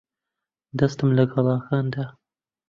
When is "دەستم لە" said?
0.79-1.23